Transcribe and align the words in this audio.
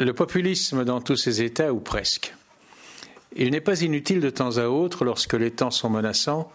Le 0.00 0.14
populisme 0.14 0.86
dans 0.86 1.02
tous 1.02 1.18
ses 1.18 1.42
états, 1.42 1.74
ou 1.74 1.78
presque. 1.78 2.34
Il 3.36 3.50
n'est 3.50 3.60
pas 3.60 3.82
inutile 3.82 4.20
de 4.20 4.30
temps 4.30 4.56
à 4.56 4.64
autre, 4.68 5.04
lorsque 5.04 5.34
les 5.34 5.50
temps 5.50 5.70
sont 5.70 5.90
menaçants, 5.90 6.50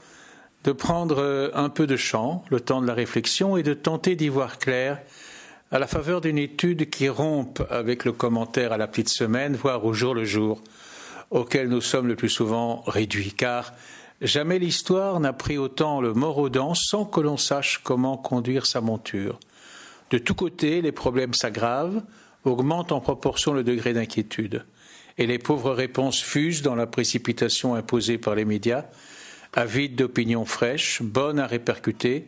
de 0.64 0.72
prendre 0.72 1.52
un 1.54 1.70
peu 1.70 1.86
de 1.86 1.96
champ, 1.96 2.44
le 2.50 2.60
temps 2.60 2.82
de 2.82 2.88
la 2.88 2.96
réflexion, 2.96 3.56
et 3.56 3.62
de 3.62 3.76
tenter 3.76 4.16
d'y 4.16 4.30
voir 4.30 4.58
clair 4.58 5.00
à 5.70 5.78
la 5.78 5.86
faveur 5.86 6.22
d'une 6.22 6.40
étude 6.40 6.90
qui 6.90 7.08
rompe 7.08 7.62
avec 7.70 8.04
le 8.04 8.14
commentaire 8.14 8.74
à 8.74 8.78
la 8.78 8.88
petite 8.88 9.10
semaine, 9.10 9.56
voire 9.56 9.86
au 9.86 9.94
jour 9.94 10.16
le 10.16 10.26
jour, 10.26 10.64
auquel 11.30 11.70
nous 11.70 11.82
sommes 11.82 12.08
le 12.08 12.16
plus 12.16 12.30
souvent 12.30 12.82
réduits, 12.88 13.34
car 13.38 13.74
jamais 14.22 14.58
l'histoire 14.58 15.20
n'a 15.20 15.34
pris 15.34 15.60
autant 15.60 16.02
le 16.02 16.16
mort 16.16 16.50
sans 16.74 17.06
que 17.06 17.22
l'on 17.22 17.38
sache 17.38 17.80
comment 17.84 18.18
conduire 18.18 18.66
sa 18.66 18.82
monture. 18.82 19.40
De 20.10 20.18
tous 20.18 20.34
côtés, 20.34 20.82
les 20.82 20.92
problèmes 20.92 21.36
s'aggravent, 21.36 22.02
augmentent 22.46 22.92
en 22.92 23.02
proportion 23.02 23.54
le 23.54 23.64
degré 23.64 23.94
d'inquiétude, 23.94 24.66
et 25.18 25.28
les 25.28 25.40
pauvres 25.40 25.72
réponses 25.72 26.22
fusent 26.22 26.62
dans 26.62 26.76
la 26.76 26.88
précipitation 26.88 27.76
imposée 27.76 28.18
par 28.18 28.36
les 28.36 28.46
médias, 28.46 28.86
avides 29.54 29.96
d'opinions 29.96 30.46
fraîches, 30.46 31.02
bonnes 31.02 31.40
à 31.40 31.48
répercuter, 31.48 32.28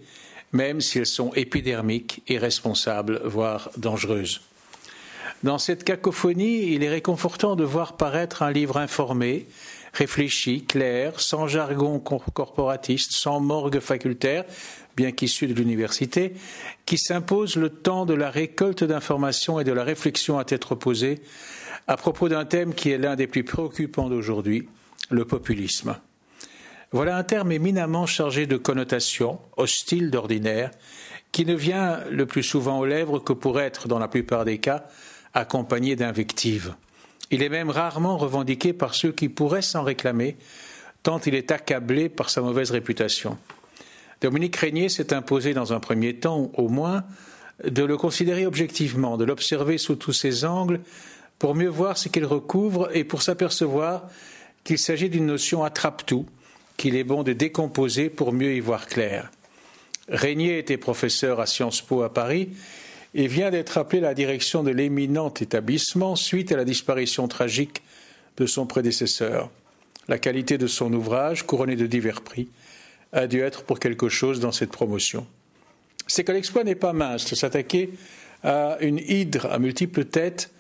même 0.54 0.82
si 0.82 1.00
elles 1.00 1.06
sont 1.06 1.34
épidermiques, 1.34 2.24
irresponsables, 2.28 3.22
voire 3.26 3.70
dangereuses. 3.78 4.42
Dans 5.44 5.60
cette 5.60 5.84
cacophonie, 5.84 6.74
il 6.74 6.84
est 6.84 6.90
réconfortant 6.90 7.56
de 7.56 7.64
voir 7.64 7.96
paraître 7.96 8.42
un 8.42 8.52
livre 8.52 8.78
informé, 8.78 9.46
réfléchi, 9.94 10.64
clair, 10.64 11.20
sans 11.20 11.48
jargon 11.48 12.00
corporatiste, 12.00 13.12
sans 13.12 13.40
morgue 13.40 13.80
facultaire, 13.80 14.46
bien 14.96 15.12
qu'issu 15.12 15.46
de 15.46 15.54
l'université, 15.54 16.34
qui 16.88 16.98
s'impose 16.98 17.56
le 17.56 17.70
temps 17.70 18.08
de 18.08 18.16
la 18.16 18.32
récolte 18.32 18.84
d'informations 18.84 19.60
et 19.60 19.64
de 19.64 19.72
la 19.72 19.84
réflexion 19.84 20.40
à 20.40 20.44
tête 20.44 20.66
reposée 20.66 21.22
à 21.88 21.98
propos 21.98 22.30
d'un 22.30 22.46
thème 22.46 22.74
qui 22.74 22.90
est 22.90 22.98
l'un 22.98 23.16
des 23.16 23.28
plus 23.28 23.44
préoccupants 23.44 24.10
d'aujourd'hui, 24.10 24.68
le 25.10 25.24
populisme. 25.24 25.98
Voilà 26.92 27.16
un 27.16 27.24
terme 27.24 27.52
éminemment 27.52 28.06
chargé 28.06 28.46
de 28.46 28.58
connotations, 28.58 29.40
hostile 29.56 30.10
d'ordinaire, 30.10 30.72
qui 31.32 31.46
ne 31.46 31.54
vient 31.54 32.00
le 32.10 32.26
plus 32.26 32.44
souvent 32.44 32.80
aux 32.80 32.86
lèvres 32.86 33.20
que 33.20 33.34
pour 33.34 33.60
être, 33.60 33.88
dans 33.88 34.00
la 34.00 34.08
plupart 34.08 34.46
des 34.46 34.58
cas, 34.58 34.88
accompagné 35.38 35.96
d'invectives. 35.96 36.76
Il 37.32 37.44
est 37.44 37.50
même 37.50 37.70
rarement 37.70 38.18
revendiqué 38.18 38.74
par 38.74 38.96
ceux 38.96 39.12
qui 39.12 39.30
pourraient 39.30 39.62
s'en 39.62 39.84
réclamer, 39.84 40.38
tant 41.04 41.20
il 41.20 41.36
est 41.36 41.52
accablé 41.52 42.10
par 42.10 42.30
sa 42.30 42.42
mauvaise 42.42 42.72
réputation. 42.72 43.38
Dominique 44.22 44.56
Régnier 44.56 44.90
s'est 44.90 45.14
imposé 45.14 45.54
dans 45.54 45.74
un 45.74 45.80
premier 45.80 46.16
temps, 46.16 46.52
au 46.56 46.70
moins, 46.70 47.04
de 47.64 47.84
le 47.84 47.98
considérer 47.98 48.46
objectivement, 48.46 49.18
de 49.18 49.26
l'observer 49.26 49.78
sous 49.78 49.96
tous 49.96 50.14
ses 50.14 50.46
angles, 50.46 50.82
pour 51.38 51.54
mieux 51.54 51.70
voir 51.70 51.98
ce 51.98 52.10
qu'il 52.10 52.26
recouvre 52.26 52.90
et 52.94 53.04
pour 53.04 53.22
s'apercevoir 53.22 54.10
qu'il 54.64 54.80
s'agit 54.80 55.10
d'une 55.10 55.28
notion 55.28 55.64
attrape-tout, 55.64 56.26
qu'il 56.78 56.96
est 56.96 57.04
bon 57.04 57.24
de 57.24 57.34
décomposer 57.34 58.10
pour 58.10 58.34
mieux 58.34 58.56
y 58.56 58.60
voir 58.60 58.88
clair. 58.88 59.32
Régnier 60.10 60.58
était 60.58 60.78
professeur 60.78 61.40
à 61.40 61.46
Sciences 61.46 61.82
Po 61.82 62.02
à 62.02 62.14
Paris 62.14 62.50
et 63.14 63.28
vient 63.28 63.52
d'être 63.52 63.78
appelé 63.78 64.00
à 64.00 64.10
la 64.10 64.14
direction 64.14 64.64
de 64.64 64.72
l'éminent 64.72 65.34
établissement 65.34 66.16
suite 66.16 66.52
à 66.52 66.58
la 66.58 66.66
disparition 66.66 67.28
tragique 67.28 67.82
de 68.38 68.46
son 68.46 68.66
prédécesseur. 68.66 69.50
La 70.08 70.20
qualité 70.20 70.58
de 70.58 70.68
son 70.68 70.94
ouvrage, 70.94 71.44
couronné 71.44 71.76
de 71.76 71.88
divers 71.88 72.22
prix, 72.22 72.48
a 73.14 73.28
dû 73.28 73.42
être 73.42 73.64
pour 73.64 73.80
quelque 73.80 74.10
chose 74.10 74.40
dans 74.40 74.52
cette 74.52 74.72
promotion. 74.72 75.26
C'est 76.08 76.24
que 76.24 76.32
l'exploit 76.32 76.64
n'est 76.64 76.76
pas 76.76 76.94
mince 76.94 77.30
de 77.30 77.36
s'attaquer 77.36 77.90
à 78.44 78.78
une 78.82 79.00
hydre 79.00 79.48
à 79.52 79.60
multiples 79.60 80.06
têtes 80.06 80.52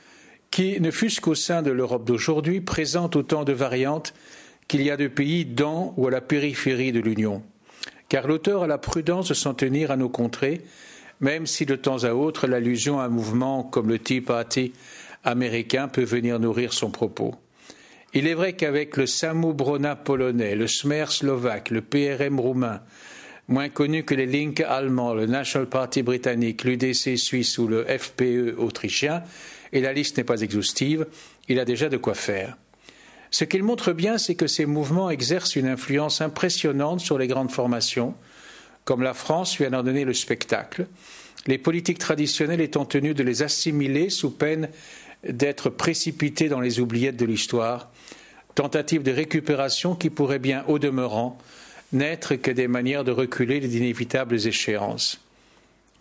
qui, 0.52 0.80
ne 0.82 0.92
fût-ce 0.92 1.22
qu'au 1.22 1.36
sein 1.36 1.62
de 1.62 1.72
l'Europe 1.72 2.06
d'aujourd'hui, 2.06 2.62
présente 2.62 3.16
autant 3.16 3.44
de 3.44 3.54
variantes 3.54 4.14
qu'il 4.68 4.82
y 4.82 4.92
a 4.92 4.98
de 4.98 5.08
pays 5.08 5.46
dans 5.46 5.94
ou 5.98 6.08
à 6.08 6.12
la 6.12 6.22
périphérie 6.22 6.92
de 6.92 7.00
l'Union, 7.00 7.44
car 8.10 8.28
l'auteur 8.28 8.64
a 8.64 8.68
la 8.68 8.78
prudence 8.78 9.30
de 9.30 9.34
s'en 9.34 9.54
tenir 9.54 9.92
à 9.92 9.98
nos 9.98 10.10
contrées, 10.10 10.62
même 11.20 11.46
si 11.46 11.66
de 11.66 11.76
temps 11.76 12.04
à 12.04 12.14
autre 12.14 12.48
l'allusion 12.48 13.00
à 13.00 13.06
un 13.06 13.10
mouvement 13.10 13.64
comme 13.64 13.90
le 13.90 14.00
Tea 14.00 14.22
Party 14.22 14.74
américain 15.24 15.88
peut 15.88 16.04
venir 16.04 16.40
nourrir 16.40 16.74
son 16.74 16.92
propos. 16.92 17.36
Il 18.14 18.28
est 18.28 18.34
vrai 18.34 18.54
qu'avec 18.54 18.98
le 18.98 19.06
Samoubrona 19.06 19.96
polonais, 19.96 20.56
le 20.56 20.68
Smer 20.68 21.12
slovaque, 21.12 21.70
le 21.70 21.82
PRM 21.82 22.40
roumain, 22.40 22.82
moins 23.48 23.70
connu 23.70 24.04
que 24.04 24.16
les 24.16 24.26
Link 24.26 24.62
allemands, 24.62 25.14
le 25.14 25.26
National 25.26 25.68
Party 25.68 26.04
britannique, 26.04 26.64
l'UDC 26.64 27.18
suisse 27.18 27.58
ou 27.58 27.68
le 27.68 27.86
FPE 27.86 28.56
autrichien, 28.58 29.24
et 29.74 29.82
la 29.82 29.94
liste 29.94 30.18
n'est 30.18 30.24
pas 30.24 30.42
exhaustive, 30.42 31.06
il 31.50 31.60
a 31.60 31.66
déjà 31.66 31.90
de 31.90 31.98
quoi 31.98 32.14
faire. 32.14 32.58
Ce 33.30 33.44
qu'il 33.44 33.64
montre 33.64 33.92
bien, 33.92 34.18
c'est 34.18 34.36
que 34.36 34.48
ces 34.48 34.66
mouvements 34.66 35.10
exercent 35.10 35.58
une 35.58 35.68
influence 35.68 36.22
impressionnante 36.22 37.02
sur 37.02 37.18
les 37.18 37.28
grandes 37.28 37.52
formations, 37.52 38.16
comme 38.88 39.04
la 39.04 39.14
France 39.14 39.60
lui 39.60 39.68
en 39.68 39.74
a 39.74 39.84
donné 39.84 40.06
le 40.06 40.14
spectacle, 40.14 40.88
les 41.46 41.58
politiques 41.58 41.98
traditionnelles 41.98 42.62
étant 42.62 42.86
tenues 42.86 43.14
de 43.14 43.22
les 43.22 43.44
assimiler 43.44 44.10
sous 44.10 44.32
peine 44.32 44.70
d'être 45.28 45.70
précipitées 45.70 46.48
dans 46.48 46.62
les 46.62 46.80
oubliettes 46.80 47.18
de 47.18 47.26
l'histoire, 47.26 47.92
tentative 48.56 49.04
de 49.04 49.12
récupération 49.12 49.94
qui 49.94 50.10
pourrait 50.10 50.40
bien, 50.40 50.64
au 50.70 50.80
demeurant, 50.80 51.38
n'être 51.92 52.36
que 52.36 52.50
des 52.50 52.70
manières 52.70 53.04
de 53.04 53.12
reculer 53.12 53.60
les 53.60 53.76
inévitables 53.76 54.48
échéances. 54.48 55.20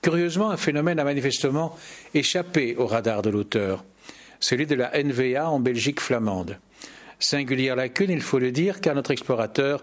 Curieusement, 0.00 0.52
un 0.52 0.56
phénomène 0.56 1.00
a 1.00 1.04
manifestement 1.04 1.76
échappé 2.14 2.76
au 2.76 2.86
radar 2.86 3.22
de 3.22 3.30
l'auteur, 3.30 3.84
celui 4.38 4.66
de 4.66 4.76
la 4.76 4.92
NVA 5.02 5.50
en 5.50 5.58
Belgique 5.58 5.98
flamande. 5.98 6.60
Singulière 7.18 7.74
lacune, 7.74 8.12
il 8.12 8.22
faut 8.22 8.38
le 8.38 8.52
dire, 8.52 8.80
car 8.80 8.94
notre 8.94 9.10
explorateur 9.10 9.82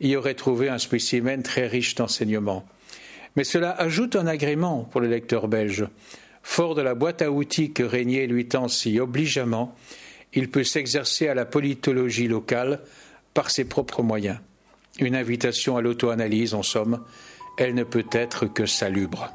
y 0.00 0.16
aurait 0.16 0.34
trouvé 0.34 0.68
un 0.68 0.78
spécimen 0.78 1.42
très 1.42 1.66
riche 1.66 1.94
d'enseignements. 1.94 2.66
Mais 3.36 3.44
cela 3.44 3.70
ajoute 3.70 4.16
un 4.16 4.26
agrément 4.26 4.84
pour 4.84 5.00
le 5.00 5.08
lecteur 5.08 5.48
belge. 5.48 5.86
Fort 6.42 6.74
de 6.74 6.82
la 6.82 6.94
boîte 6.94 7.22
à 7.22 7.30
outils 7.30 7.72
que 7.72 7.82
Régnier 7.82 8.26
lui 8.26 8.46
tend 8.46 8.68
si 8.68 9.00
obligeamment, 9.00 9.74
il 10.32 10.50
peut 10.50 10.64
s'exercer 10.64 11.28
à 11.28 11.34
la 11.34 11.44
politologie 11.44 12.28
locale 12.28 12.80
par 13.34 13.50
ses 13.50 13.64
propres 13.64 14.02
moyens. 14.02 14.38
Une 15.00 15.14
invitation 15.14 15.76
à 15.76 15.82
l'auto-analyse, 15.82 16.54
en 16.54 16.62
somme, 16.62 17.04
elle 17.56 17.74
ne 17.74 17.84
peut 17.84 18.06
être 18.12 18.46
que 18.46 18.66
salubre. 18.66 19.32